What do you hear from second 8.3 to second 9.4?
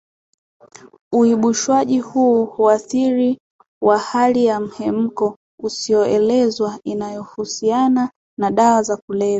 na dawa za kulevya